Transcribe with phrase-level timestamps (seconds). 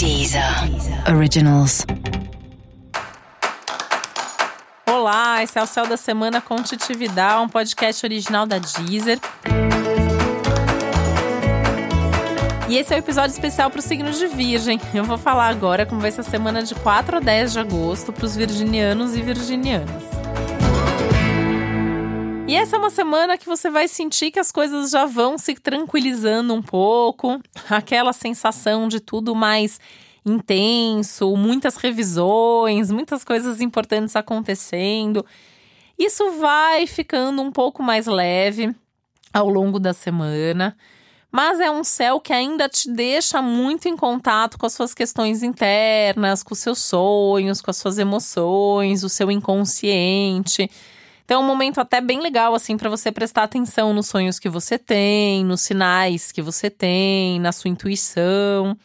[0.00, 0.42] Deezer
[1.14, 1.84] Originals.
[4.86, 9.20] Olá, esse é o Céu da Semana com Titividade, um podcast original da Deezer.
[12.66, 14.80] E esse é o um episódio especial para o signo de Virgem.
[14.94, 18.10] Eu vou falar agora como vai ser a semana de 4 a 10 de agosto
[18.10, 20.19] para os virginianos e virginianas.
[22.50, 25.54] E essa é uma semana que você vai sentir que as coisas já vão se
[25.54, 27.40] tranquilizando um pouco,
[27.70, 29.78] aquela sensação de tudo mais
[30.26, 35.24] intenso, muitas revisões, muitas coisas importantes acontecendo.
[35.96, 38.74] Isso vai ficando um pouco mais leve
[39.32, 40.76] ao longo da semana,
[41.30, 45.44] mas é um céu que ainda te deixa muito em contato com as suas questões
[45.44, 50.68] internas, com os seus sonhos, com as suas emoções, o seu inconsciente.
[51.30, 54.48] Então é um momento até bem legal assim para você prestar atenção nos sonhos que
[54.48, 58.76] você tem, nos sinais que você tem, na sua intuição.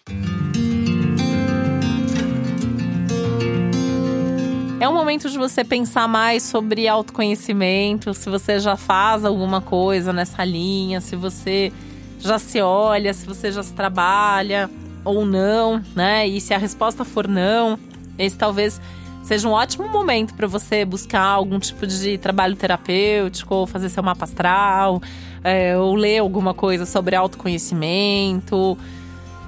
[4.80, 10.14] É um momento de você pensar mais sobre autoconhecimento, se você já faz alguma coisa
[10.14, 11.74] nessa linha, se você
[12.20, 14.70] já se olha, se você já se trabalha
[15.04, 16.28] ou não, né?
[16.28, 17.80] E se a resposta for não,
[18.20, 18.80] esse talvez
[19.26, 24.04] seja um ótimo momento para você buscar algum tipo de trabalho terapêutico, ou fazer seu
[24.04, 25.02] mapa astral,
[25.44, 28.78] é, ou ler alguma coisa sobre autoconhecimento.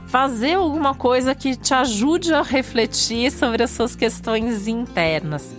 [0.08, 5.53] Fazer alguma coisa que te ajude a refletir sobre as suas questões internas.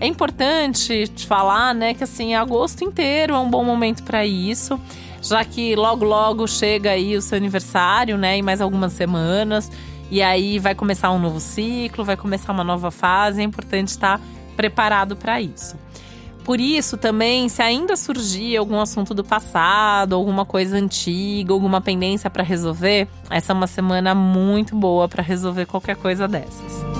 [0.00, 4.78] É importante te falar, né, que assim, agosto inteiro é um bom momento para isso,
[5.22, 9.70] já que logo logo chega aí o seu aniversário, né, em mais algumas semanas.
[10.10, 14.20] E aí vai começar um novo ciclo, vai começar uma nova fase, é importante estar
[14.56, 15.76] preparado para isso.
[16.44, 22.28] Por isso, também, se ainda surgir algum assunto do passado, alguma coisa antiga, alguma pendência
[22.28, 26.93] para resolver, essa é uma semana muito boa para resolver qualquer coisa dessas.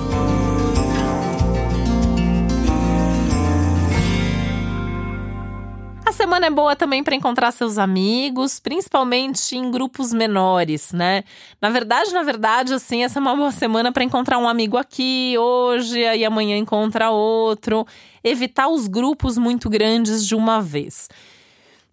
[6.35, 11.23] Semana é boa também para encontrar seus amigos, principalmente em grupos menores, né?
[11.61, 15.35] Na verdade, na verdade, assim, essa é uma boa semana para encontrar um amigo aqui
[15.37, 17.87] hoje, aí amanhã encontra outro.
[18.21, 21.09] Evitar os grupos muito grandes de uma vez.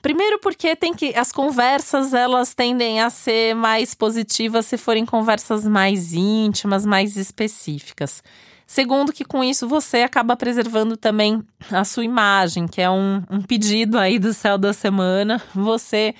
[0.01, 5.65] Primeiro porque tem que as conversas elas tendem a ser mais positivas se forem conversas
[5.65, 8.25] mais íntimas, mais específicas.
[8.73, 13.43] Segundo, que com isso você acaba preservando também a sua imagem, que é um, um
[13.43, 15.43] pedido aí do céu da semana.
[15.55, 16.15] Você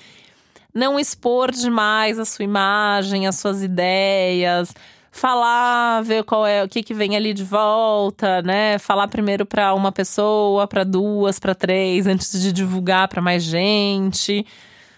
[0.71, 4.71] não expor demais a sua imagem, as suas ideias,
[5.11, 8.77] falar, ver qual é o que, que vem ali de volta, né?
[8.77, 14.45] Falar primeiro para uma pessoa, para duas, para três, antes de divulgar para mais gente.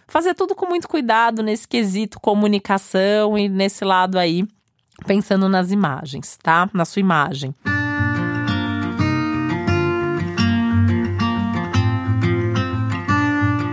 [0.10, 4.46] Fazer tudo com muito cuidado nesse quesito comunicação e nesse lado aí
[5.06, 6.70] pensando nas imagens, tá?
[6.74, 7.54] Na sua imagem.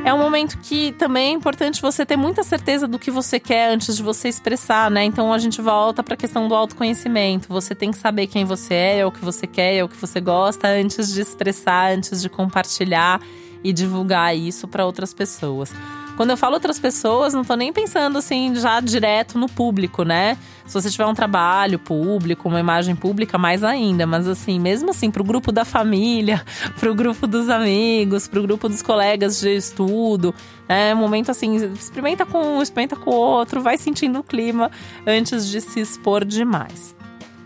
[0.04, 3.70] É um momento que também é importante você ter muita certeza do que você quer
[3.70, 5.04] antes de você expressar, né?
[5.04, 7.48] Então a gente volta para a questão do autoconhecimento.
[7.48, 9.96] Você tem que saber quem você é, é o que você quer, é o que
[9.96, 13.22] você gosta antes de expressar, antes de compartilhar
[13.64, 15.72] e divulgar isso para outras pessoas.
[16.16, 20.36] Quando eu falo outras pessoas, não tô nem pensando assim já direto no público, né?
[20.66, 24.06] Se você tiver um trabalho público, uma imagem pública, mais ainda.
[24.06, 26.44] Mas assim, mesmo assim, pro grupo da família,
[26.78, 30.34] pro grupo dos amigos, pro grupo dos colegas de estudo,
[30.68, 34.70] é um momento assim, experimenta com um, experimenta com o outro, vai sentindo o clima
[35.06, 37.01] antes de se expor demais.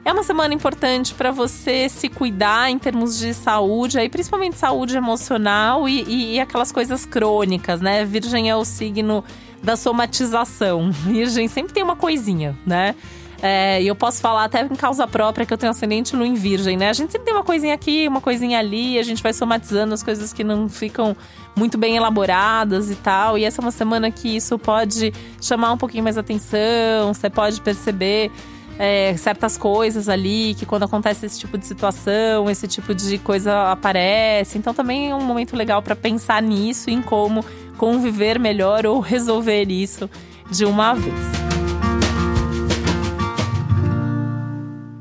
[0.06, 4.96] É uma semana importante para você se cuidar em termos de saúde, aí principalmente saúde
[4.96, 8.04] emocional e, e, e aquelas coisas crônicas, né?
[8.04, 9.24] Virgem é o signo
[9.60, 10.92] da somatização.
[11.02, 12.94] Virgem sempre tem uma coisinha, né?
[13.42, 16.34] É, e eu posso falar até em causa própria que eu tenho ascendente no em
[16.34, 16.88] virgem, né?
[16.88, 20.04] A gente sempre tem uma coisinha aqui, uma coisinha ali, a gente vai somatizando as
[20.04, 21.16] coisas que não ficam
[21.56, 23.36] muito bem elaboradas e tal.
[23.36, 25.12] E essa é uma semana que isso pode
[25.42, 28.30] chamar um pouquinho mais atenção, você pode perceber
[28.78, 33.70] é, certas coisas ali, que quando acontece esse tipo de situação, esse tipo de coisa
[33.70, 34.58] aparece.
[34.58, 37.44] Então também é um momento legal para pensar nisso, em como
[37.76, 40.08] conviver melhor ou resolver isso
[40.50, 41.35] de uma vez.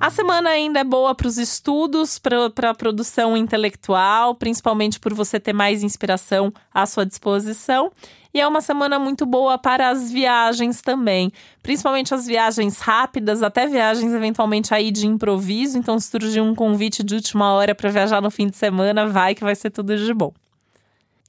[0.06, 5.40] A semana ainda é boa para os estudos, para a produção intelectual, principalmente por você
[5.40, 7.92] ter mais inspiração à sua disposição.
[8.32, 13.66] E é uma semana muito boa para as viagens também, principalmente as viagens rápidas, até
[13.66, 15.76] viagens eventualmente aí de improviso.
[15.76, 19.34] Então, se surgir um convite de última hora para viajar no fim de semana, vai
[19.34, 20.32] que vai ser tudo de bom.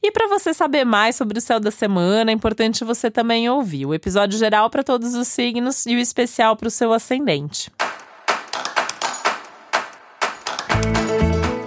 [0.03, 3.87] E para você saber mais sobre o céu da semana, é importante você também ouvir
[3.87, 7.71] o episódio geral para todos os signos e o especial para o seu ascendente.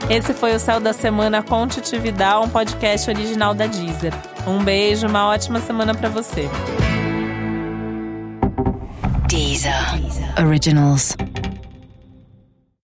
[0.10, 1.68] Esse foi o Céu da Semana com
[2.42, 4.12] um podcast original da Deezer.
[4.48, 6.50] Um beijo, uma ótima semana para você.
[9.28, 9.72] Deezer.
[10.44, 11.16] Originals.